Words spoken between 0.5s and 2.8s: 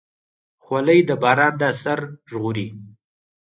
خولۍ د باران نه سر ژغوري.